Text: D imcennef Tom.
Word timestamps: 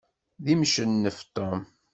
D 0.43 0.45
imcennef 0.53 1.19
Tom. 1.35 1.59